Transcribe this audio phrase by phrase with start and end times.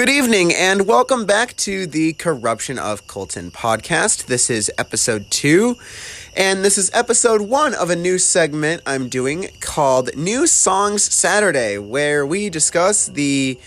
[0.00, 4.28] Good evening, and welcome back to the Corruption of Colton podcast.
[4.28, 5.76] This is episode two,
[6.34, 11.76] and this is episode one of a new segment I'm doing called New Songs Saturday,
[11.76, 13.60] where we discuss the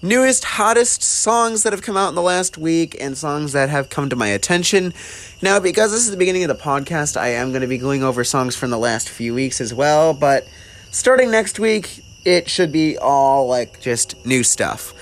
[0.00, 3.90] newest, hottest songs that have come out in the last week and songs that have
[3.90, 4.94] come to my attention.
[5.42, 8.02] Now, because this is the beginning of the podcast, I am going to be going
[8.02, 10.48] over songs from the last few weeks as well, but
[10.90, 14.94] starting next week, it should be all like just new stuff.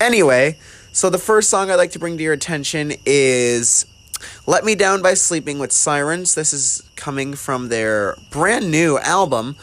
[0.00, 0.58] Anyway,
[0.92, 3.86] so the first song I'd like to bring to your attention is
[4.46, 6.34] Let Me Down by Sleeping with Sirens.
[6.34, 9.56] This is coming from their brand new album.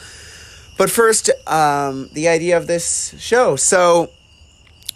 [0.76, 3.56] But first, um, the idea of this show.
[3.56, 4.10] So,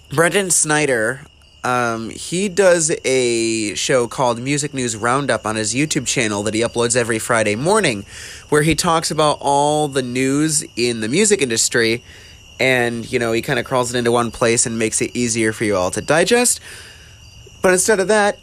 [0.10, 1.22] Brendan Snyder,
[1.64, 6.62] um, he does a show called Music News Roundup on his YouTube channel that he
[6.62, 8.06] uploads every Friday morning,
[8.50, 12.04] where he talks about all the news in the music industry
[12.60, 15.54] and you know he kind of crawls it into one place and makes it easier
[15.54, 16.60] for you all to digest.
[17.62, 18.40] But instead of that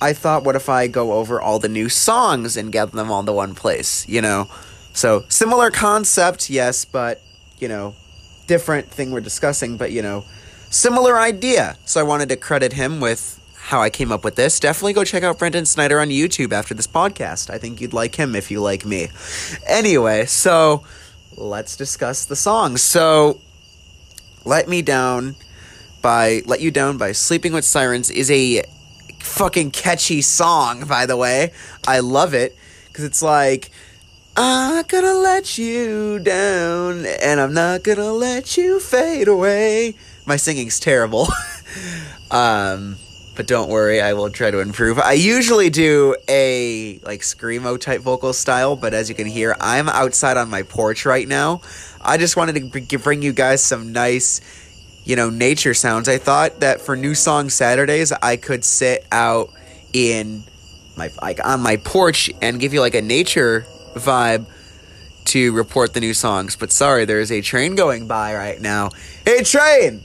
[0.00, 3.20] i thought what if i go over all the new songs and get them all
[3.20, 4.48] into one place you know?
[4.92, 7.20] So similar concept yes but
[7.58, 7.94] you know
[8.46, 10.24] different thing we're discussing but you know
[10.70, 11.76] similar idea.
[11.84, 14.60] So i wanted to credit him with how i came up with this.
[14.60, 17.50] Definitely go check out brendan snyder on youtube after this podcast.
[17.50, 19.08] I think you'd like him if you like me.
[19.66, 20.84] Anyway so
[21.36, 22.82] let's discuss the songs.
[22.82, 23.40] So,
[24.44, 25.36] Let Me Down
[26.02, 28.62] by Let You Down by Sleeping with Sirens is a
[29.20, 31.52] fucking catchy song, by the way.
[31.86, 32.56] I love it
[32.92, 33.70] cuz it's like
[34.36, 39.94] I'm not gonna let you down and I'm not gonna let you fade away.
[40.26, 41.28] My singing's terrible.
[42.30, 42.96] um
[43.34, 44.98] but don't worry, I will try to improve.
[44.98, 49.88] I usually do a like screamo type vocal style, but as you can hear, I'm
[49.88, 51.60] outside on my porch right now.
[52.00, 54.40] I just wanted to bring you guys some nice,
[55.04, 56.08] you know, nature sounds.
[56.08, 59.50] I thought that for New Song Saturdays, I could sit out
[59.92, 60.44] in
[60.96, 64.46] my like on my porch and give you like a nature vibe
[65.26, 66.56] to report the new songs.
[66.56, 68.90] But sorry, there is a train going by right now.
[69.24, 70.02] Hey train!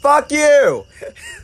[0.00, 0.86] Fuck you!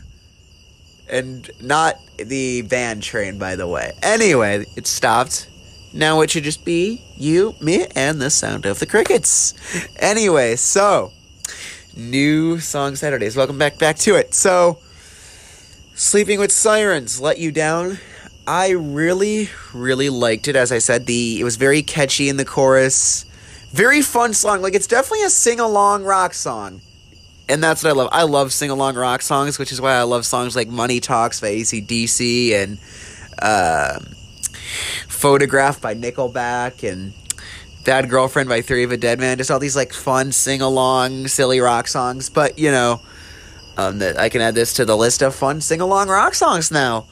[1.09, 3.93] and not the van train, by the way.
[4.03, 5.49] Anyway, it stopped.
[5.93, 9.55] Now it should just be you, me, and the sound of the crickets.
[9.97, 11.13] Anyway, so
[11.97, 13.37] new song Saturdays.
[13.37, 14.35] Welcome back back to it.
[14.35, 14.79] So
[15.99, 17.99] Sleeping with Sirens let you down.
[18.47, 20.55] I really, really liked it.
[20.55, 23.25] As I said, the it was very catchy in the chorus.
[23.73, 24.61] Very fun song.
[24.61, 26.83] Like it's definitely a sing-along rock song
[27.49, 28.09] and that's what I love.
[28.13, 31.41] I love sing along rock songs, which is why I love songs like Money Talks
[31.41, 32.79] by ACDC and
[33.39, 34.01] uh,
[35.09, 37.13] Photograph by Nickelback and
[37.85, 39.39] Bad Girlfriend by Theory of a Deadman.
[39.39, 42.29] Just all these like fun sing along, silly rock songs.
[42.29, 43.01] But you know,
[43.77, 46.71] um, that I can add this to the list of fun sing along rock songs
[46.71, 47.07] now.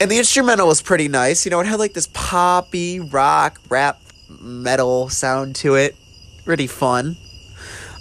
[0.00, 1.46] And the instrumental was pretty nice.
[1.46, 4.02] You know, it had like this poppy rock, rap,
[4.40, 5.96] metal sound to it.
[6.44, 7.16] Pretty fun.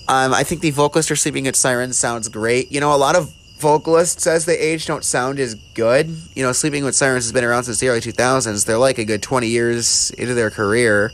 [0.08, 2.72] Um, I think the vocalist for Sleeping with Sirens sounds great.
[2.72, 3.34] You know, a lot of
[3.64, 6.10] vocalists as they age don't sound as good.
[6.36, 8.66] You know, Sleeping with Sirens has been around since the early 2000s.
[8.66, 11.14] They're like a good 20 years into their career,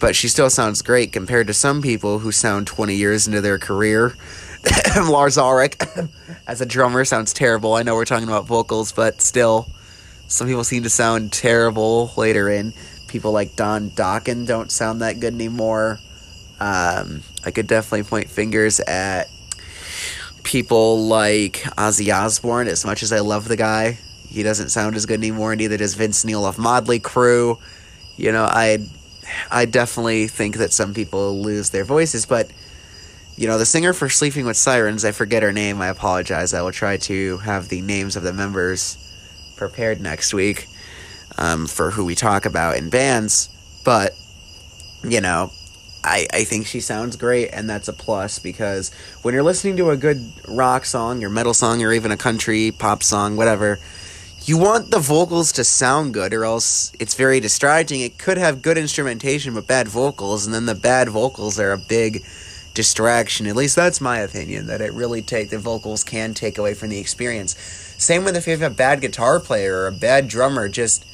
[0.00, 3.58] but she still sounds great compared to some people who sound 20 years into their
[3.58, 4.16] career.
[4.96, 5.76] Lars Ulrich,
[6.48, 7.74] as a drummer, sounds terrible.
[7.74, 9.68] I know we're talking about vocals, but still,
[10.26, 12.72] some people seem to sound terrible later in.
[13.06, 16.00] People like Don Dokken don't sound that good anymore.
[16.60, 19.30] Um, I could definitely point fingers at
[20.42, 22.68] people like Ozzy Osbourne.
[22.68, 23.96] As much as I love the guy,
[24.28, 27.58] he doesn't sound as good anymore, neither does Vince Neil of Motley Crue.
[28.18, 28.86] You know, I
[29.50, 32.50] I definitely think that some people lose their voices, but
[33.38, 35.80] you know, the singer for Sleeping with Sirens, I forget her name.
[35.80, 36.52] I apologize.
[36.52, 38.98] I will try to have the names of the members
[39.56, 40.66] prepared next week
[41.38, 43.48] um, for who we talk about in bands.
[43.86, 44.12] But
[45.02, 45.50] you know,
[46.08, 48.90] I, I think she sounds great, and that's a plus because
[49.22, 52.72] when you're listening to a good rock song, or metal song, or even a country
[52.72, 53.78] pop song, whatever,
[54.44, 58.00] you want the vocals to sound good, or else it's very distracting.
[58.00, 61.78] It could have good instrumentation but bad vocals, and then the bad vocals are a
[61.78, 62.24] big
[62.72, 63.46] distraction.
[63.46, 64.66] At least that's my opinion.
[64.66, 67.54] That it really take the vocals can take away from the experience.
[67.98, 71.04] Same with if you have a bad guitar player or a bad drummer, just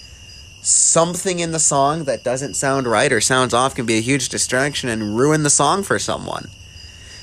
[0.65, 4.31] something in the song that doesn't sound right or sounds off can be a huge
[4.31, 6.49] distraction and ruin the song for someone.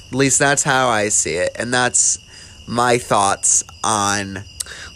[0.08, 2.20] At least that's how I see it, and that's
[2.68, 4.44] my thoughts on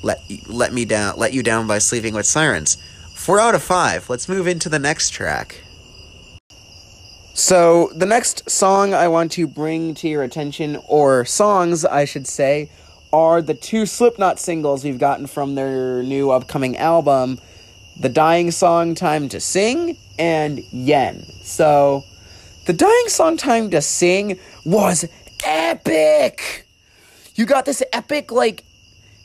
[0.03, 2.77] "Let Let Me Down," "Let You Down" by Sleeping with Sirens.
[3.15, 4.09] Four out of five.
[4.09, 5.63] Let's move into the next track.
[7.33, 12.27] So, the next song I want to bring to your attention, or songs, I should
[12.27, 12.69] say,
[13.11, 17.39] are the two Slipknot singles we've gotten from their new upcoming album
[17.97, 21.23] The Dying Song Time to Sing and Yen.
[21.43, 22.03] So,
[22.65, 25.05] The Dying Song Time to Sing was
[25.43, 26.67] epic!
[27.35, 28.63] You got this epic, like,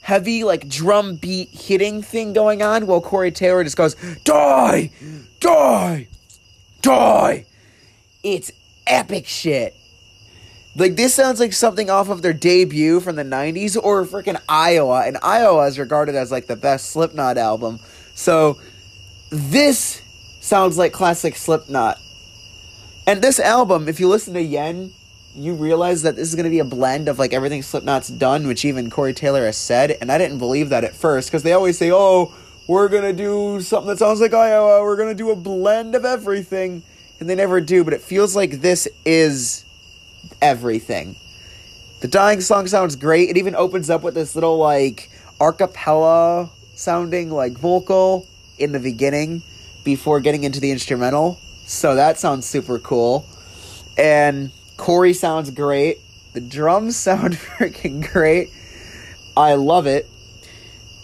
[0.03, 4.91] heavy, like, drum beat hitting thing going on while Corey Taylor just goes, Die!
[5.41, 6.09] Die!
[6.83, 7.47] Die!
[8.23, 8.53] It's
[8.87, 9.75] epic shit.
[10.77, 15.03] Like this sounds like something off of their debut from the 90s or freaking Iowa
[15.05, 17.81] and Iowa is regarded as like the best Slipknot album.
[18.21, 18.59] So
[19.31, 20.03] this
[20.41, 21.99] sounds like classic Slipknot.
[23.07, 24.93] And this album, if you listen to Yen,
[25.35, 28.47] you realize that this is going to be a blend of like everything Slipknot's done,
[28.47, 31.53] which even Corey Taylor has said, and I didn't believe that at first because they
[31.53, 32.35] always say, "Oh,
[32.69, 34.83] we're going to do something that sounds like Iowa.
[34.83, 36.83] We're going to do a blend of everything."
[37.21, 39.65] and they never do, but it feels like this is
[40.41, 41.15] everything.
[42.01, 43.29] The dying song sounds great.
[43.29, 46.51] It even opens up with this little like a cappella
[46.81, 48.27] sounding like vocal
[48.59, 49.43] in the beginning
[49.85, 51.39] before getting into the instrumental.
[51.67, 53.27] So that sounds super cool.
[53.99, 55.99] And Corey sounds great.
[56.33, 58.49] The drums sound freaking great.
[59.37, 60.09] I love it.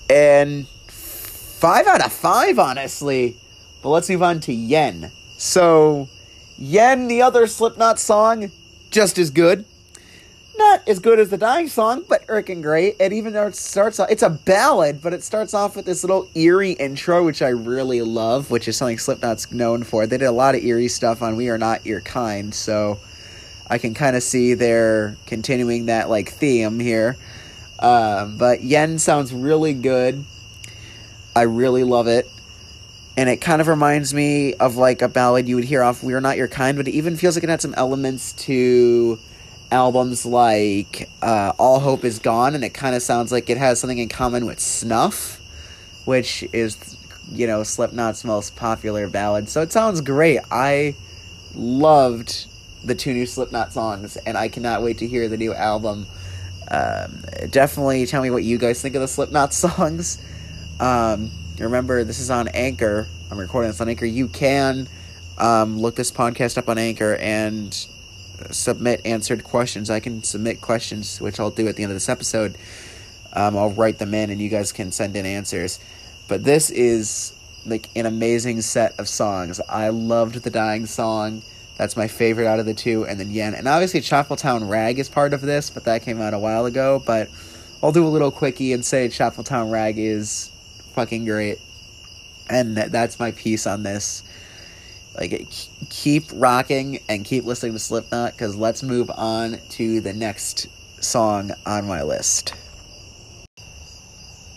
[0.08, 3.36] And five out of five, honestly.
[3.82, 5.10] But let's move on to Yen.
[5.36, 6.08] So,
[6.56, 8.50] Yen, the other Slipknot song,
[8.90, 9.64] just as good.
[10.58, 12.96] Not as good as the Dying song, but freaking great.
[12.98, 16.72] It even starts off, it's a ballad, but it starts off with this little eerie
[16.72, 20.06] intro, which I really love, which is something Slipknot's known for.
[20.06, 22.98] They did a lot of eerie stuff on We Are Not Your Kind, so
[23.68, 27.16] I can kind of see they're continuing that like theme here.
[27.78, 30.24] Uh, but Yen sounds really good.
[31.34, 32.26] I really love it
[33.16, 36.20] and it kind of reminds me of like a ballad you would hear off "We're
[36.20, 39.18] Not Your Kind," but it even feels like it had some elements to
[39.70, 43.80] albums like uh, "All Hope Is Gone," and it kind of sounds like it has
[43.80, 45.40] something in common with "Snuff,"
[46.04, 46.96] which is
[47.30, 49.48] you know Slipknot's most popular ballad.
[49.48, 50.40] So it sounds great.
[50.50, 50.94] I
[51.54, 52.46] loved
[52.84, 56.06] the two new Slipknot songs, and I cannot wait to hear the new album.
[56.68, 60.22] Um, definitely tell me what you guys think of the Slipknot songs.
[60.80, 63.06] Um, remember, this is on Anchor.
[63.30, 64.06] I'm recording this on Anchor.
[64.06, 64.88] You can
[65.38, 67.86] um, look this podcast up on Anchor and
[68.50, 69.90] submit answered questions.
[69.90, 72.56] I can submit questions, which I'll do at the end of this episode.
[73.32, 75.78] Um, I'll write them in, and you guys can send in answers.
[76.28, 77.34] But this is
[77.66, 79.60] like an amazing set of songs.
[79.68, 81.42] I loved the Dying song.
[81.76, 83.54] That's my favorite out of the two, and then Yen.
[83.54, 87.02] And obviously, Chapeltown Rag is part of this, but that came out a while ago.
[87.04, 87.28] But
[87.82, 90.50] I'll do a little quickie and say Chapeltown Rag is
[90.94, 91.58] fucking great.
[92.48, 94.22] And that's my piece on this.
[95.16, 95.46] Like,
[95.88, 100.68] keep rocking and keep listening to Slipknot because let's move on to the next
[101.02, 102.54] song on my list.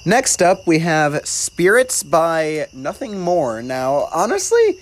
[0.06, 3.62] Next up, we have Spirits by Nothing More.
[3.62, 4.76] Now, honestly,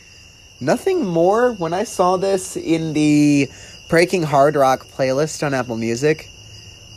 [0.59, 3.47] Nothing More, when I saw this in the
[3.89, 6.29] Breaking Hard Rock playlist on Apple Music,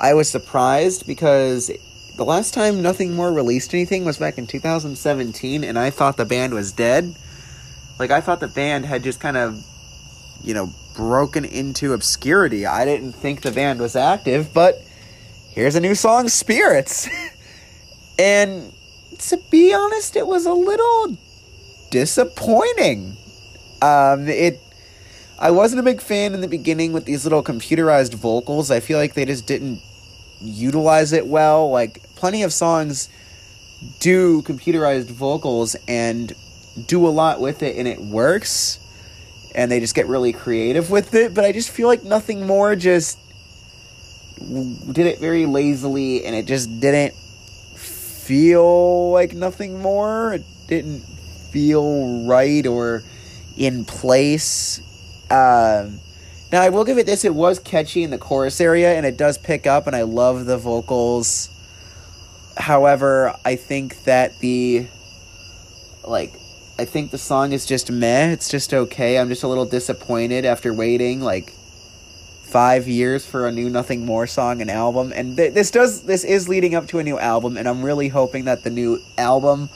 [0.01, 1.71] I was surprised because
[2.17, 6.25] the last time Nothing More released anything was back in 2017, and I thought the
[6.25, 7.15] band was dead.
[8.01, 9.63] Like, I thought the band had just kind of,
[10.43, 12.65] you know, broken into obscurity.
[12.65, 14.77] I didn't think the band was active, but
[15.51, 17.11] here's a new song, Spirits.
[18.19, 18.73] and
[19.19, 21.19] to be honest, it was a little
[21.91, 23.19] disappointing.
[23.83, 24.59] Um, it.
[25.39, 28.71] I wasn't a big fan in the beginning with these little computerized vocals.
[28.71, 29.79] I feel like they just didn't
[30.41, 31.69] utilize it well.
[31.69, 33.11] Like plenty of songs
[33.99, 36.33] do computerized vocals and
[36.87, 38.79] do a lot with it and it works
[39.55, 42.77] and they just get really creative with it but i just feel like nothing more
[42.77, 43.19] just
[44.41, 47.15] did it very lazily and it just didn't
[48.31, 50.35] feel like nothing more.
[50.35, 53.03] It didn't feel right or
[53.57, 54.79] in place.
[55.31, 55.99] Um,
[56.53, 59.17] now i will give it this it was catchy in the chorus area and it
[59.17, 61.51] does pick up and i love the vocals.
[62.57, 64.87] However, I think that the
[66.05, 66.33] like
[66.81, 68.31] I think the song is just meh.
[68.33, 69.19] It's just okay.
[69.19, 74.27] I'm just a little disappointed after waiting like five years for a new Nothing More
[74.27, 75.13] song and album.
[75.15, 78.09] And th- this does this is leading up to a new album, and I'm really
[78.09, 79.69] hoping that the new album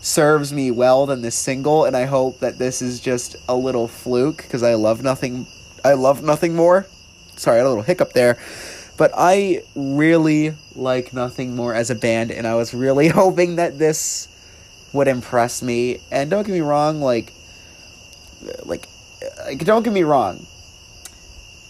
[0.00, 1.84] serves me well than this single.
[1.84, 5.46] And I hope that this is just a little fluke because I love nothing.
[5.84, 6.86] I love Nothing More.
[7.36, 8.38] Sorry, I had a little hiccup there.
[8.96, 13.78] But I really like Nothing More as a band, and I was really hoping that
[13.78, 14.27] this
[14.92, 16.00] would impress me.
[16.10, 17.32] And don't get me wrong, like,
[18.64, 18.86] like
[19.44, 20.46] like, don't get me wrong.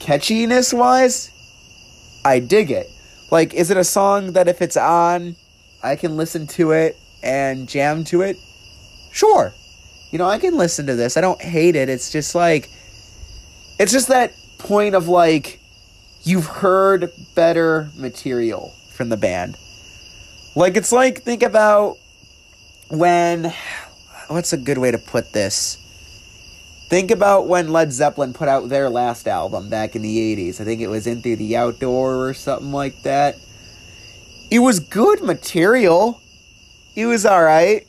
[0.00, 1.30] Catchiness wise,
[2.24, 2.90] I dig it.
[3.30, 5.36] Like, is it a song that if it's on,
[5.82, 8.36] I can listen to it and jam to it?
[9.12, 9.52] Sure.
[10.10, 11.16] You know, I can listen to this.
[11.16, 11.88] I don't hate it.
[11.88, 12.70] It's just like,
[13.78, 15.60] it's just that point of like,
[16.22, 19.56] you've heard better material from the band.
[20.56, 21.96] Like, it's like, think about
[22.88, 23.52] when,
[24.28, 25.78] what's a good way to put this?
[26.88, 30.60] Think about when Led Zeppelin put out their last album back in the 80s.
[30.60, 33.36] I think it was In Through the Outdoor or something like that.
[34.50, 36.22] It was good material.
[36.96, 37.86] It was alright.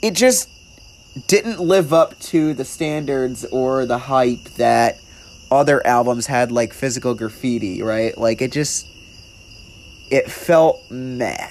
[0.00, 0.48] It just
[1.26, 4.96] didn't live up to the standards or the hype that
[5.50, 8.16] other albums had, like Physical Graffiti, right?
[8.16, 8.86] Like, it just.
[10.10, 11.50] It felt meh.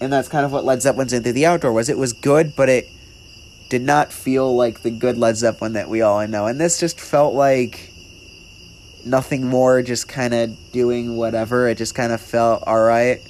[0.00, 1.88] And that's kind of what Led Zeppelin's In Through the Outdoor was.
[1.88, 2.88] It was good, but it
[3.68, 6.46] did not feel like the good Led Zeppelin that we all know.
[6.46, 7.92] And this just felt like
[9.04, 11.68] nothing more, just kind of doing whatever.
[11.68, 13.20] It just kind of felt alright.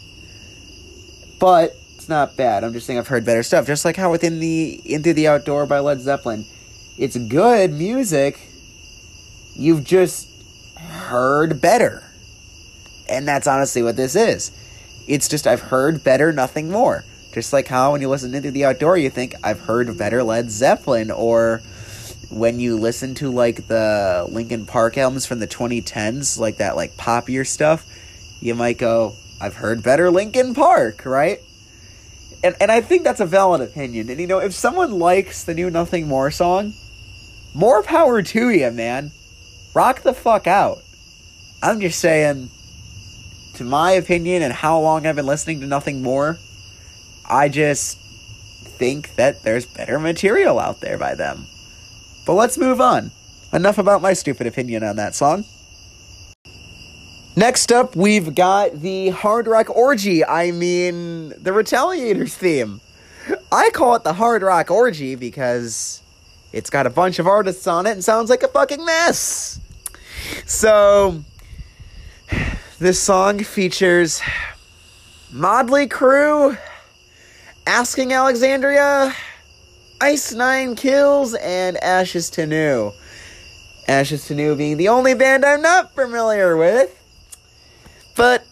[1.40, 2.64] But it's not bad.
[2.64, 3.66] I'm just saying I've heard better stuff.
[3.66, 6.44] Just like how within the Into the Outdoor by Led Zeppelin,
[6.98, 8.40] it's good music.
[9.54, 10.28] You've just
[10.76, 12.04] heard better.
[13.08, 14.50] And that's honestly what this is.
[15.08, 17.04] It's just I've heard better, nothing more.
[17.32, 20.50] Just like how when you listen into the outdoor, you think I've heard better Led
[20.50, 21.62] Zeppelin, or
[22.30, 26.92] when you listen to like the Linkin Park albums from the 2010s, like that like
[26.96, 27.86] poppier stuff,
[28.40, 31.40] you might go, I've heard better Linkin Park, right?
[32.44, 34.10] And and I think that's a valid opinion.
[34.10, 36.74] And you know, if someone likes the new Nothing More song,
[37.54, 39.10] more power to you, man.
[39.74, 40.78] Rock the fuck out.
[41.62, 42.50] I'm just saying,
[43.58, 46.38] to my opinion and how long I've been listening to Nothing More,
[47.28, 51.46] I just think that there's better material out there by them.
[52.26, 53.10] But let's move on.
[53.52, 55.44] Enough about my stupid opinion on that song.
[57.36, 60.24] Next up, we've got the Hard Rock Orgy.
[60.24, 62.80] I mean, the Retaliators theme.
[63.50, 66.02] I call it the Hard Rock Orgy because
[66.52, 69.60] it's got a bunch of artists on it and sounds like a fucking mess.
[70.46, 71.22] So,
[72.78, 74.22] this song features
[75.32, 76.56] Motley Crue,
[77.66, 79.12] Asking Alexandria,
[80.00, 82.92] Ice Nine Kills, and Ashes to New.
[83.88, 86.94] Ashes to New being the only band I'm not familiar with.
[88.16, 88.46] But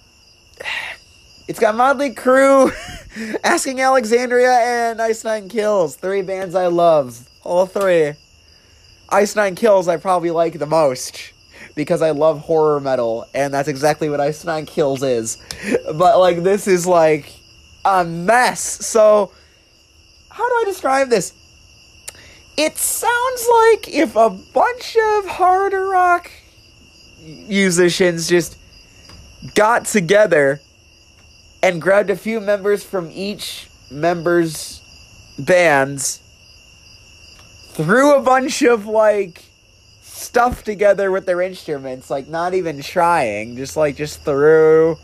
[1.46, 2.72] it's got Motley Crue,
[3.44, 5.94] Asking Alexandria, and Ice Nine Kills.
[5.94, 7.28] Three bands I love.
[7.44, 8.14] All three.
[9.08, 11.32] Ice Nine Kills I probably like the most
[11.76, 15.38] because I love horror metal, and that's exactly what Ice Nine Kills is.
[15.94, 17.32] But like this is like
[17.84, 18.60] a mess.
[18.60, 19.30] So
[20.30, 21.32] how do I describe this?
[22.56, 26.30] It sounds like if a bunch of harder rock
[27.20, 28.56] musicians just
[29.54, 30.60] got together
[31.62, 34.80] and grabbed a few members from each member's
[35.38, 36.20] bands,
[37.72, 39.45] threw a bunch of like
[40.16, 44.96] stuff together with their instruments, like not even trying, just like just threw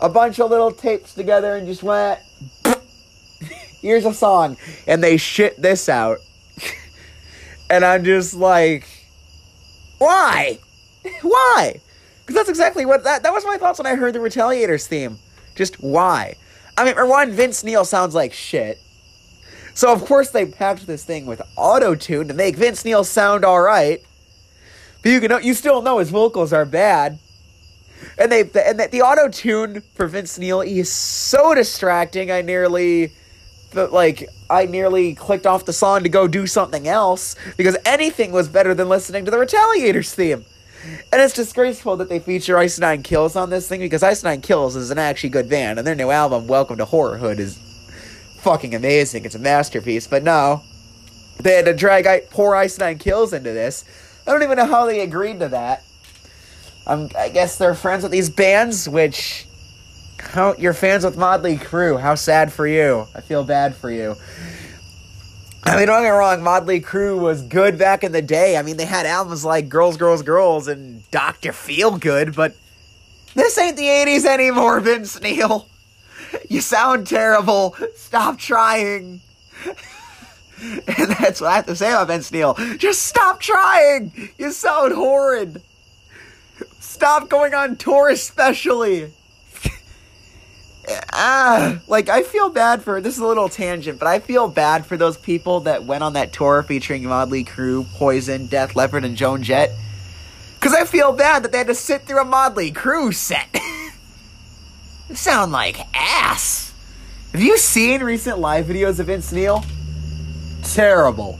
[0.00, 2.20] a bunch of little tapes together and just went,
[3.80, 6.18] here's a song, and they shit this out.
[7.70, 8.86] and I'm just like,
[9.98, 10.58] why?
[11.22, 11.80] why?
[12.20, 15.18] Because that's exactly what that that was my thoughts when I heard the Retaliators theme.
[15.54, 16.34] Just why?
[16.76, 18.78] I mean, for one, Vince Neil sounds like shit.
[19.74, 23.44] So of course they packed this thing with auto tune to make Vince Neil sound
[23.44, 24.00] all right.
[24.00, 24.07] But
[25.10, 27.18] you can you still know his vocals are bad.
[28.16, 32.30] And they and the, the auto tune for Vince Neil is so distracting.
[32.30, 33.12] I nearly
[33.74, 38.48] like I nearly clicked off the song to go do something else because anything was
[38.48, 40.44] better than listening to the Retaliators theme.
[41.12, 44.40] And it's disgraceful that they feature Ice Nine Kills on this thing because Ice Nine
[44.40, 47.58] Kills is an actually good band, and their new album, Welcome to Horrorwood, is
[48.38, 49.24] fucking amazing.
[49.24, 50.06] It's a masterpiece.
[50.06, 50.62] But no,
[51.40, 53.84] they had to drag I- poor Ice Nine Kills into this.
[54.28, 55.82] I don't even know how they agreed to that.
[56.86, 59.46] Um, I guess they're friends with these bands, which.
[60.18, 61.98] How, you're fans with Motley Crue.
[61.98, 63.06] How sad for you.
[63.14, 64.16] I feel bad for you.
[65.64, 68.58] I mean, don't get me wrong, Motley Crue was good back in the day.
[68.58, 71.52] I mean, they had albums like Girls, Girls, Girls and Dr.
[71.52, 72.54] Feelgood, but
[73.34, 75.68] this ain't the 80s anymore, Vince Neil.
[76.50, 77.74] You sound terrible.
[77.96, 79.22] Stop trying.
[80.86, 82.54] and that's what I have to say about Vince Neil.
[82.76, 84.30] Just stop trying.
[84.38, 85.62] You sound horrid.
[86.80, 89.12] Stop going on tour, especially.
[91.12, 94.84] ah, like I feel bad for this is a little tangent, but I feel bad
[94.84, 99.16] for those people that went on that tour featuring Motley Crue, Poison, Def Leppard, and
[99.16, 99.70] Joan Jett.
[100.60, 103.48] Cause I feel bad that they had to sit through a Motley Crue set.
[105.14, 106.74] sound like ass.
[107.32, 109.62] Have you seen recent live videos of Vince Neil?
[110.74, 111.38] Terrible.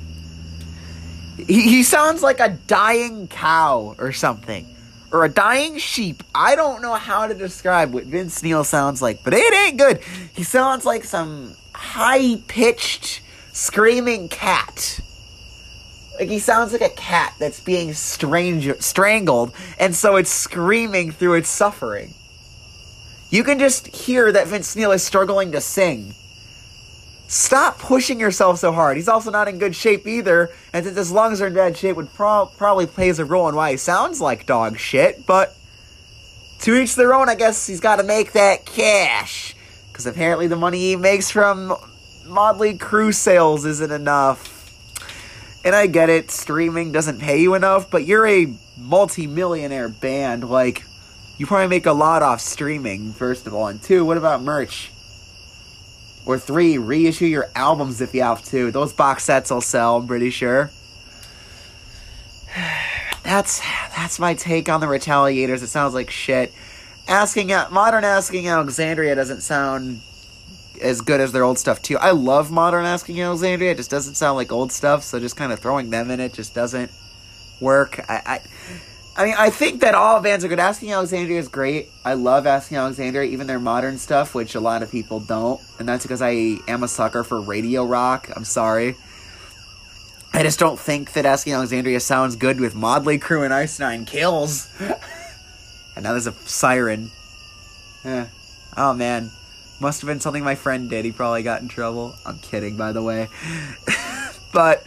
[1.36, 4.66] He, he sounds like a dying cow or something
[5.12, 6.22] or a dying sheep.
[6.34, 10.00] I don't know how to describe what Vince Neil sounds like, but it ain't good.
[10.34, 15.00] He sounds like some high pitched screaming cat.
[16.18, 21.48] Like he sounds like a cat that's being strangled, and so it's screaming through its
[21.48, 22.12] suffering.
[23.30, 26.14] You can just hear that Vince Neil is struggling to sing.
[27.28, 28.96] Stop pushing yourself so hard.
[28.96, 31.96] He's also not in good shape either, and since his lungs are in bad shape,
[31.96, 35.26] would pro- probably plays a role in why he sounds like dog shit.
[35.26, 35.54] But
[36.60, 37.28] to each their own.
[37.28, 39.54] I guess he's got to make that cash
[39.88, 41.74] because apparently the money he makes from
[42.26, 44.54] Motley Crue sales isn't enough.
[45.64, 50.48] And I get it, streaming doesn't pay you enough, but you're a multi-millionaire band.
[50.48, 50.84] Like,
[51.36, 53.66] you probably make a lot off streaming, first of all.
[53.66, 54.92] And two, what about merch?
[56.26, 58.70] Or three, reissue your albums if you have to.
[58.70, 60.70] Those box sets will sell, I'm pretty sure.
[63.22, 63.60] That's
[63.94, 65.62] that's my take on the retaliators.
[65.62, 66.50] It sounds like shit.
[67.08, 70.00] Asking modern asking Alexandria doesn't sound
[70.80, 71.98] as good as their old stuff too.
[71.98, 73.72] I love modern asking Alexandria.
[73.72, 75.02] It just doesn't sound like old stuff.
[75.02, 76.90] So just kind of throwing them in it just doesn't
[77.60, 78.00] work.
[78.08, 78.40] I, I
[79.18, 80.60] I mean, I think that all bands are good.
[80.60, 81.88] Asking Alexandria is great.
[82.04, 85.60] I love Asking Alexandria, even their modern stuff, which a lot of people don't.
[85.80, 88.30] And that's because I am a sucker for radio rock.
[88.36, 88.94] I'm sorry.
[90.32, 94.04] I just don't think that Asking Alexandria sounds good with Motley Crue and Ice Nine
[94.04, 94.72] Kills.
[94.80, 97.10] and now there's a siren.
[98.04, 98.24] Eh.
[98.76, 99.32] Oh man.
[99.80, 101.04] Must have been something my friend did.
[101.04, 102.14] He probably got in trouble.
[102.24, 103.28] I'm kidding, by the way.
[104.52, 104.84] but,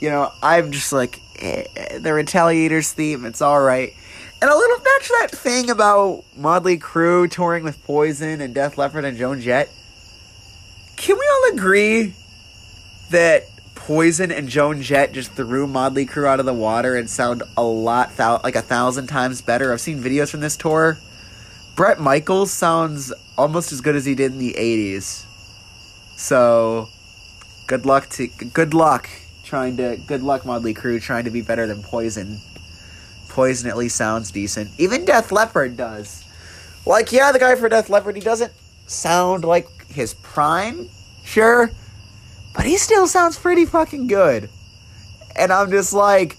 [0.00, 1.64] you know, I'm just like, eh,
[1.98, 3.24] the Retaliators theme.
[3.24, 3.94] It's all right.
[4.42, 9.04] And a little back that thing about Motley Crue touring with Poison and Def Leppard
[9.04, 9.68] and Joan Jett.
[10.96, 12.14] Can we all agree
[13.10, 17.42] that Poison and Joan Jett just threw Motley Crue out of the water and sound
[17.56, 19.72] a lot, thou- like a thousand times better?
[19.72, 20.98] I've seen videos from this tour.
[21.76, 25.24] Bret Michaels sounds almost as good as he did in the '80s.
[26.16, 26.88] So,
[27.66, 29.08] good luck to good luck
[29.50, 32.40] trying to good luck Motley Crue trying to be better than Poison.
[33.28, 34.70] Poison at least sounds decent.
[34.78, 36.24] Even Def Leppard does.
[36.86, 38.52] Like, yeah, the guy for Def Leppard he doesn't
[38.86, 40.88] sound like his prime,
[41.24, 41.70] sure,
[42.54, 44.48] but he still sounds pretty fucking good.
[45.34, 46.36] And I'm just like,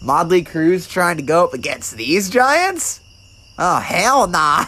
[0.00, 3.00] Motley Crue's trying to go up against these giants?
[3.58, 4.66] Oh, hell nah.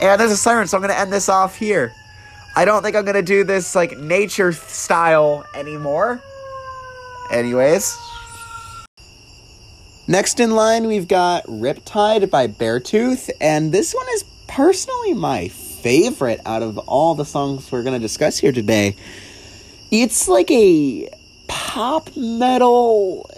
[0.00, 1.92] And there's a siren, so I'm gonna end this off here.
[2.58, 6.20] I don't think I'm gonna do this like nature style anymore.
[7.30, 7.96] Anyways.
[10.08, 16.40] Next in line, we've got Riptide by Beartooth, and this one is personally my favorite
[16.44, 18.96] out of all the songs we're gonna discuss here today.
[19.92, 21.08] It's like a
[21.46, 23.30] pop metal,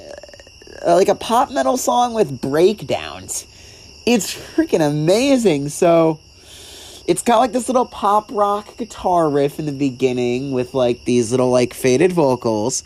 [0.82, 3.44] uh, like a pop metal song with breakdowns.
[4.06, 5.68] It's freaking amazing.
[5.68, 6.20] So,
[7.10, 11.32] it's got like this little pop rock guitar riff in the beginning with like these
[11.32, 12.84] little like faded vocals.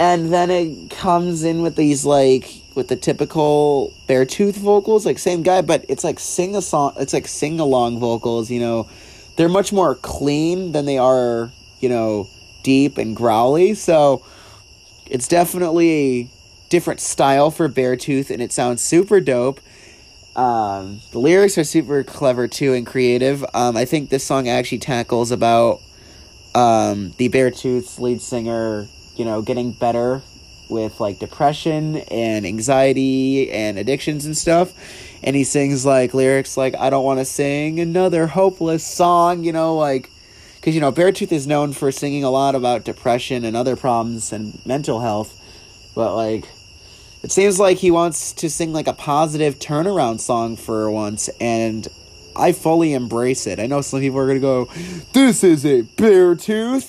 [0.00, 5.18] And then it comes in with these like with the typical bare Beartooth vocals like
[5.20, 8.88] same guy but it's like sing a song it's like sing along vocals you know.
[9.36, 12.28] They're much more clean than they are you know
[12.64, 13.74] deep and growly.
[13.74, 14.24] So
[15.08, 16.30] it's definitely a
[16.68, 19.60] different style for Beartooth and it sounds super dope
[20.36, 23.44] um, the lyrics are super clever too and creative.
[23.54, 25.80] Um, I think this song actually tackles about
[26.54, 30.22] um, the Beartooth's lead singer, you know, getting better
[30.68, 34.72] with like depression and anxiety and addictions and stuff.
[35.22, 39.52] And he sings like lyrics like, I don't want to sing another hopeless song, you
[39.52, 40.10] know, like,
[40.56, 44.32] because, you know, Beartooth is known for singing a lot about depression and other problems
[44.32, 45.40] and mental health.
[45.94, 46.44] But, like,
[47.26, 51.88] it seems like he wants to sing like a positive turnaround song for once, and
[52.36, 53.58] I fully embrace it.
[53.58, 54.68] I know some people are gonna go,
[55.12, 56.88] "This is a bear tooth,"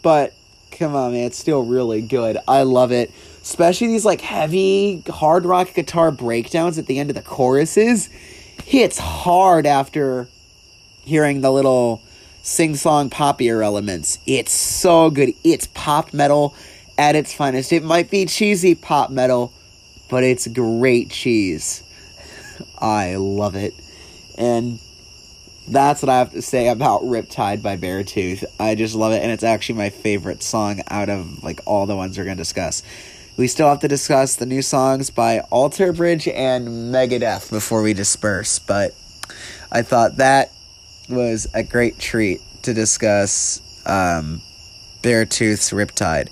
[0.00, 0.32] but
[0.70, 2.38] come on, man, it's still really good.
[2.46, 3.10] I love it,
[3.42, 8.08] especially these like heavy hard rock guitar breakdowns at the end of the choruses.
[8.64, 10.28] Hits hard after
[11.04, 12.00] hearing the little
[12.44, 14.20] sing song poppier elements.
[14.24, 15.34] It's so good.
[15.42, 16.54] It's pop metal
[16.98, 17.72] at its finest.
[17.72, 19.52] It might be cheesy pop metal,
[20.10, 21.84] but it's great cheese.
[22.78, 23.72] I love it.
[24.36, 24.80] And
[25.68, 28.44] that's what I have to say about Riptide by Beartooth.
[28.58, 31.96] I just love it, and it's actually my favorite song out of like all the
[31.96, 32.82] ones we're gonna discuss.
[33.36, 37.94] We still have to discuss the new songs by Alter Bridge and Megadeth before we
[37.94, 38.96] disperse, but
[39.70, 40.50] I thought that
[41.08, 44.40] was a great treat to discuss um,
[45.02, 46.30] Beartooth's Riptide.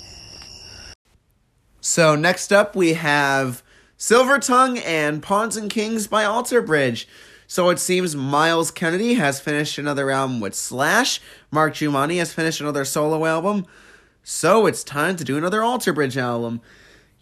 [1.87, 3.63] So next up we have
[3.97, 7.07] Silver Tongue and Pawns and Kings by Alter Bridge.
[7.47, 11.21] So it seems Myles Kennedy has finished another album with Slash.
[11.53, 13.67] Mark Tremonti has finished another solo album.
[14.25, 16.61] So it's time to do another Alter Bridge album.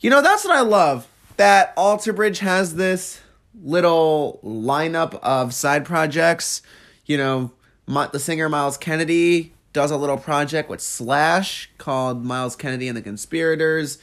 [0.01, 1.07] You know, that's what I love.
[1.37, 3.21] That Alter Bridge has this
[3.63, 6.63] little lineup of side projects.
[7.05, 7.53] You know,
[7.87, 13.03] the singer Myles Kennedy does a little project with Slash called Myles Kennedy and the
[13.03, 13.99] Conspirators.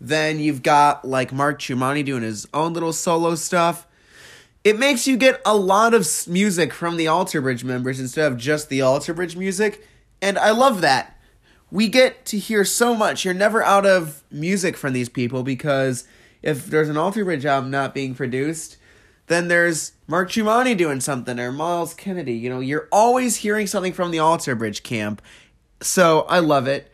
[0.00, 3.86] Then you've got like Mark Tremonti doing his own little solo stuff
[4.62, 8.38] it makes you get a lot of music from the Alter Bridge members instead of
[8.38, 9.86] just the Alter Bridge music,
[10.20, 11.16] and I love that.
[11.70, 13.24] We get to hear so much.
[13.24, 16.06] You're never out of music from these people because
[16.42, 18.76] if there's an Alter Bridge album not being produced,
[19.28, 22.34] then there's Mark Tremonti doing something or Myles Kennedy.
[22.34, 25.22] You know, you're always hearing something from the Alter Bridge camp.
[25.80, 26.92] So I love it.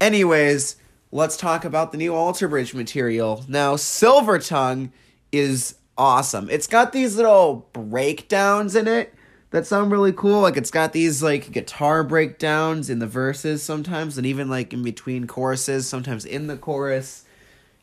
[0.00, 0.76] Anyways,
[1.12, 3.44] let's talk about the new Alter Bridge material.
[3.48, 4.92] Now, Silver Tongue
[5.32, 6.48] is awesome.
[6.50, 9.14] It's got these little breakdowns in it
[9.50, 10.40] that sound really cool.
[10.40, 14.82] Like it's got these like guitar breakdowns in the verses sometimes, and even like in
[14.82, 17.24] between choruses, sometimes in the chorus.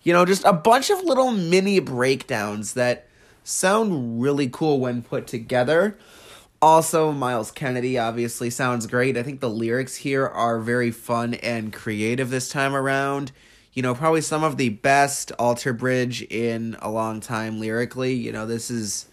[0.03, 3.07] You know, just a bunch of little mini breakdowns that
[3.43, 5.97] sound really cool when put together.
[6.61, 9.17] Also, Myles Kennedy obviously sounds great.
[9.17, 13.31] I think the lyrics here are very fun and creative this time around
[13.77, 18.15] you know, probably some of the best Alter Bridge in a long time lyrically.
[18.15, 19.05] You know, this is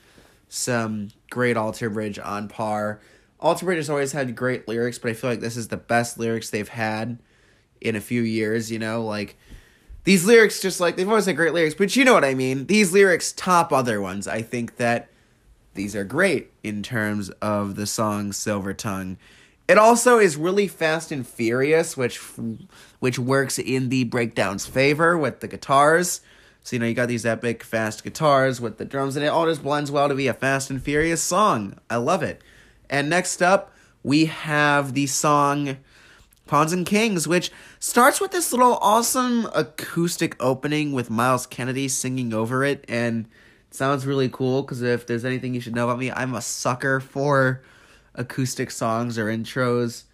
[0.48, 2.98] some great Alter Bridge on par.
[3.38, 6.18] Alter Bridge has always had great lyrics, but I feel like this is the best
[6.18, 7.18] lyrics they've had
[7.82, 9.36] in a few years, you know, like
[10.04, 12.64] these lyrics just like they've always had great lyrics, but you know what I mean.
[12.64, 14.26] These lyrics top other ones.
[14.26, 15.10] I think that
[15.74, 19.16] these are great in terms of the song Silver Tongue.
[19.66, 22.18] It also is really fast and furious, which
[23.00, 26.20] which works in the breakdown's favor with the guitars.
[26.62, 29.46] So you know you got these epic fast guitars with the drums, and it all
[29.46, 31.78] just blends well to be a fast and furious song.
[31.90, 32.42] I love it.
[32.88, 35.78] And next up, we have the song
[36.46, 42.34] Pawns and Kings, which starts with this little awesome acoustic opening with Myles Kennedy singing
[42.34, 43.26] over it, and
[43.74, 44.62] sounds really cool.
[44.62, 47.62] Because if there's anything you should know about me, I'm a sucker for
[48.14, 50.04] acoustic songs or intros.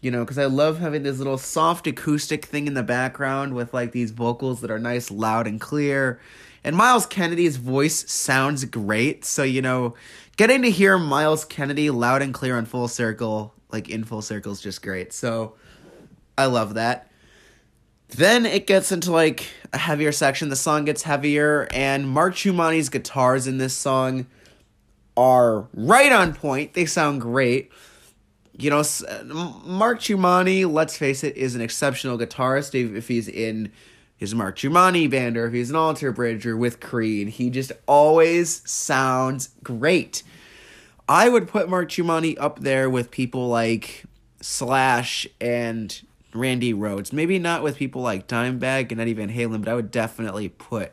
[0.00, 3.74] You know, because I love having this little soft acoustic thing in the background with
[3.74, 6.20] like these vocals that are nice, loud, and clear.
[6.62, 9.24] And Myles Kennedy's voice sounds great.
[9.24, 9.94] So, you know,
[10.36, 14.52] getting to hear Myles Kennedy loud and clear on full circle, like in full circle,
[14.52, 15.12] is just great.
[15.12, 15.54] So,
[16.36, 17.07] I love that.
[18.08, 20.48] Then it gets into like a heavier section.
[20.48, 24.26] The song gets heavier, and Mark Tremonti's guitars in this song
[25.16, 26.74] are right on point.
[26.74, 27.70] They sound great.
[28.56, 28.82] You know,
[29.64, 32.74] Mark Tremonti, let's face it, is an exceptional guitarist.
[32.74, 33.70] If he's in
[34.16, 37.70] his Mark Tremonti band or if he's an Alter Bridge or with Creed, he just
[37.86, 40.24] always sounds great.
[41.08, 44.04] I would put Mark Tremonti up there with people like
[44.40, 46.00] Slash and
[46.34, 47.12] Randy Rhoads.
[47.12, 50.92] Maybe not with people like Dimebag and Eddie Van Halen, but I would definitely put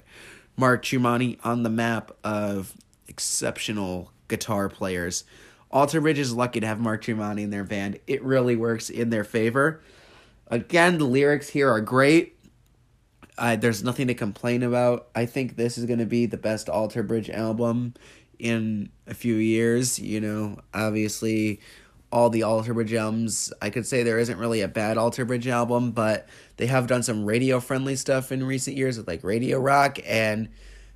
[0.58, 2.74] Mark Tremonti on the map of
[3.08, 5.24] exceptional guitar players.
[5.72, 8.00] Alter Bridge is lucky to have Mark Tremonti in their band.
[8.08, 9.82] It really works in their favor.
[10.48, 12.38] Again, the lyrics here are great.
[13.38, 15.10] Uh, there's nothing to complain about.
[15.14, 17.94] I think this is going to be the best Alter Bridge album
[18.40, 20.00] in a few years.
[20.00, 21.60] You know, obviously,
[22.16, 25.48] all the Alter Bridge albums, I could say there isn't really a bad Alter Bridge
[25.48, 29.60] album, but they have done some radio friendly stuff in recent years with like radio
[29.60, 30.50] rock, and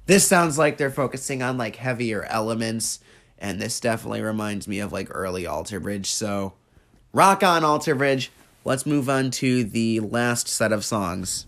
[0.06, 3.00] this sounds like they're focusing on like heavier elements
[3.40, 6.12] and this definitely reminds me of like early Alter Bridge.
[6.12, 6.54] So,
[7.14, 8.32] rock on Alter Bridge.
[8.66, 11.46] Let's move on to the last set of songs.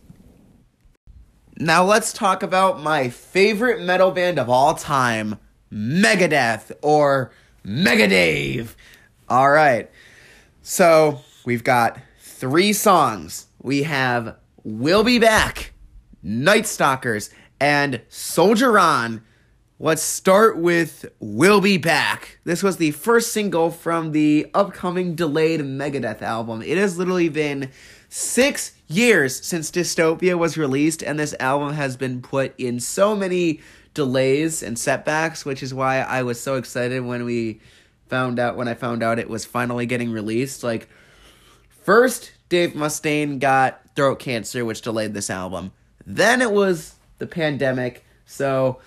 [1.57, 5.37] Now, let's talk about my favorite metal band of all time,
[5.71, 7.31] Megadeth or
[7.65, 8.73] Megadave.
[9.31, 9.89] All right.
[10.61, 13.47] So, we've got three songs.
[13.61, 15.71] We have We'll Be Back,
[16.21, 19.21] Night Stalkers, and Soldier On
[19.79, 22.39] Let's start with We'll Be Back.
[22.43, 26.61] This was the first single from the upcoming delayed Megadeth album.
[26.61, 27.71] It has literally been
[28.09, 33.61] six years since Dystopia was released, and this album has been put in so many
[33.93, 37.61] delays and setbacks, which is why I was so excited when we
[38.11, 40.63] found out when I found out it was finally getting released.
[40.63, 40.89] Like
[41.83, 45.71] first, Dave Mustaine got throat cancer, which delayed this album.
[46.05, 48.79] Then it was the pandemic, so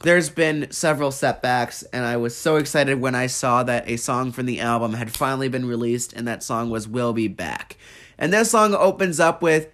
[0.00, 4.32] there's been several setbacks, and I was so excited when I saw that a song
[4.32, 7.76] from the album had finally been released, and that song was We'll Be Back.
[8.16, 9.68] And this song opens up with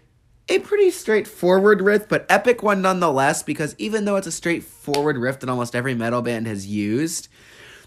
[0.49, 5.39] a pretty straightforward riff, but epic one nonetheless, because even though it's a straightforward riff
[5.41, 7.29] that almost every metal band has used,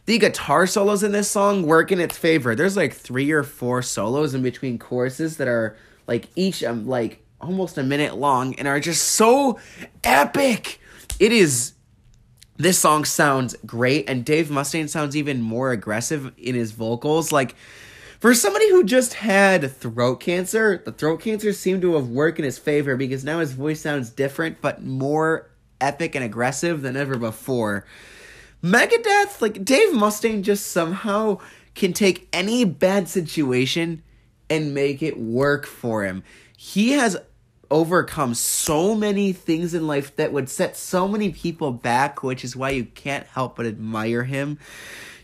[0.05, 2.55] the guitar solos in this song work in its favor.
[2.55, 5.75] There's like three or four solos in between choruses that are
[6.07, 9.59] like each um, like almost a minute long and are just so
[10.03, 10.79] epic.
[11.19, 11.73] It is
[12.57, 17.55] this song sounds great and Dave Mustaine sounds even more aggressive in his vocals like
[18.19, 22.45] for somebody who just had throat cancer, the throat cancer seemed to have worked in
[22.45, 25.49] his favor because now his voice sounds different but more
[25.81, 27.85] epic and aggressive than ever before.
[28.65, 31.37] Megadeth, like Dave Mustaine just somehow
[31.75, 34.01] can take any bad situation
[34.49, 36.23] and make it work for him.
[36.57, 37.15] He has
[37.69, 42.55] overcome so many things in life that would set so many people back, which is
[42.55, 44.57] why you can't help but admire him.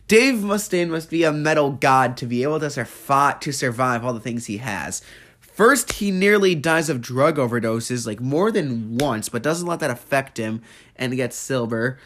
[0.08, 4.20] Dave Mustaine must be a metal god to be able to to survive all the
[4.20, 5.02] things he has.
[5.40, 9.90] First, he nearly dies of drug overdoses like more than once, but doesn't let that
[9.90, 10.62] affect him
[10.96, 11.98] and gets silver.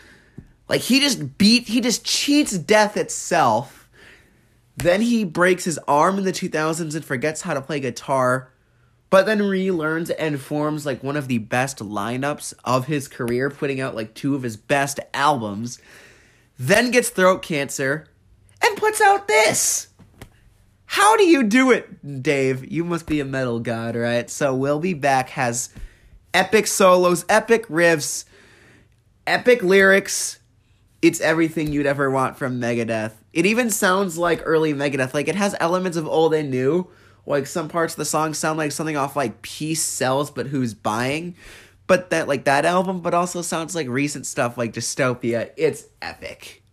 [0.67, 3.89] Like he just beat he just cheats death itself.
[4.77, 8.51] Then he breaks his arm in the 2000s and forgets how to play guitar,
[9.09, 13.79] but then relearns and forms like one of the best lineups of his career, putting
[13.79, 15.79] out like two of his best albums
[16.57, 18.07] then gets throat cancer,
[18.63, 19.89] and puts out this.
[20.85, 22.71] How do you do it, Dave?
[22.71, 24.29] You must be a metal god, right?
[24.29, 25.69] So We'll Be Back has
[26.33, 28.25] epic solos, epic riffs,
[29.27, 30.39] epic lyrics.
[31.05, 33.11] It's everything you'd ever want from Megadeth.
[33.31, 35.13] It even sounds like early Megadeth.
[35.13, 36.87] Like it has elements of old and new.
[37.27, 40.73] Like some parts of the song sound like something off like Peace Sells, but who's
[40.73, 41.35] buying?
[41.87, 45.51] but that like that album, but also sounds like recent stuff like Dystopia.
[45.57, 46.63] It's epic.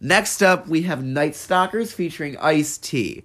[0.00, 3.24] Next up, we have Night Stalkers featuring Ice T.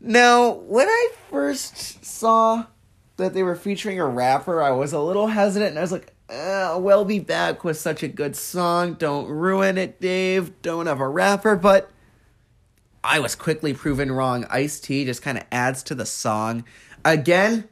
[0.00, 2.66] Now, when I first saw
[3.16, 6.13] that they were featuring a rapper, I was a little hesitant and I was like,
[6.28, 8.94] uh, We'll Be Back with such a good song.
[8.94, 10.60] Don't ruin it, Dave.
[10.62, 11.56] Don't have a rapper.
[11.56, 11.90] But
[13.02, 14.46] I was quickly proven wrong.
[14.50, 16.64] Ice T just kind of adds to the song.
[17.04, 17.68] Again,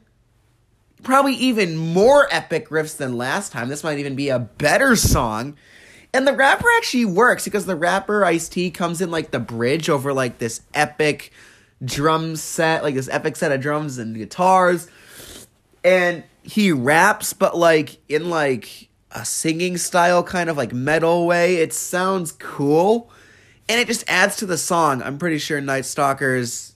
[1.01, 3.69] probably even more epic riffs than last time.
[3.69, 5.57] This might even be a better song.
[6.13, 9.89] And the rapper actually works because the rapper Ice T comes in like the bridge
[9.89, 11.31] over like this epic
[11.83, 14.87] drum set, like this epic set of drums and guitars.
[15.83, 21.57] And he raps, but like in like a singing style, kind of like metal way.
[21.57, 23.09] It sounds cool.
[23.69, 25.01] And it just adds to the song.
[25.01, 26.73] I'm pretty sure Night Stalkers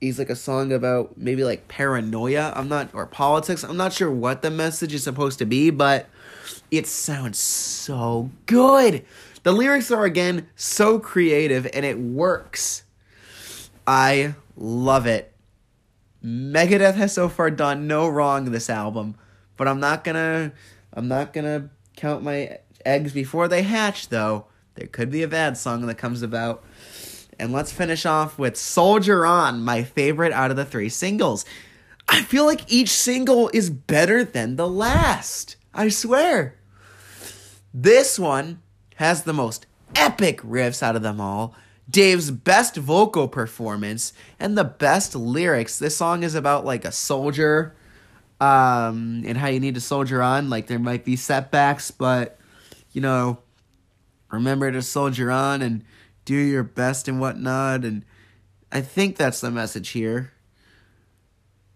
[0.00, 2.52] he's like a song about maybe like paranoia.
[2.56, 3.62] I'm not or politics.
[3.62, 6.08] I'm not sure what the message is supposed to be, but
[6.70, 9.04] it sounds so good.
[9.42, 12.84] The lyrics are again so creative and it works.
[13.86, 15.29] I love it.
[16.24, 19.16] Megadeth has so far done no wrong this album,
[19.56, 20.52] but I'm not gonna
[20.92, 24.46] I'm not gonna count my eggs before they hatch though.
[24.74, 26.64] There could be a bad song that comes about.
[27.38, 31.46] And let's finish off with Soldier On, my favorite out of the three singles.
[32.06, 35.56] I feel like each single is better than the last.
[35.72, 36.56] I swear.
[37.72, 38.60] This one
[38.96, 41.54] has the most epic riffs out of them all,
[41.90, 45.78] Dave's best vocal performance, and the best lyrics.
[45.78, 47.74] This song is about like a soldier
[48.40, 50.50] um, and how you need to soldier on.
[50.50, 52.38] Like there might be setbacks, but
[52.92, 53.38] you know,
[54.30, 55.84] remember to soldier on and
[56.24, 57.84] do your best and whatnot.
[57.84, 58.04] And
[58.70, 60.32] I think that's the message here.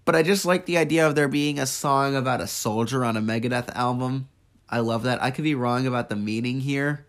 [0.04, 3.16] But I just like the idea of there being a song about a soldier on
[3.16, 4.28] a Megadeth album.
[4.68, 5.22] I love that.
[5.22, 7.06] I could be wrong about the meaning here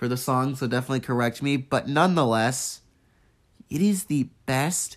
[0.00, 1.58] for the song, so definitely correct me.
[1.58, 2.80] But nonetheless,
[3.68, 4.96] it is the best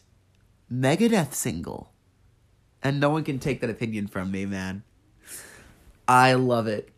[0.72, 1.92] Megadeth single.
[2.82, 4.84] And no one can take that opinion from me, man.
[6.08, 6.90] I love it.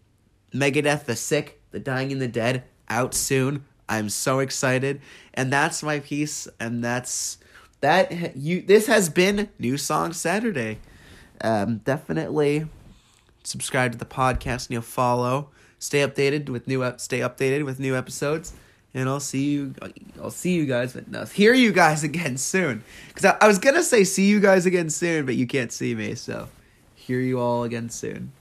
[0.54, 3.66] Megadeth, The Sick, The Dying and the Dead, out soon.
[3.90, 5.02] I'm so excited,
[5.34, 7.40] and that's my piece, and that's
[7.82, 8.38] that.
[8.38, 10.78] You this has been New Song Saturday.
[11.42, 12.68] Um, definitely
[13.44, 15.50] subscribe to the podcast and you'll follow.
[15.80, 18.54] Stay updated with new stay updated with new episodes,
[18.94, 19.74] and I'll see you.
[20.22, 22.84] I'll see you guys, but no, hear you guys again soon.
[23.08, 25.96] Because I, I was gonna say see you guys again soon, but you can't see
[25.96, 26.48] me, so
[26.96, 28.32] hear you all again soon.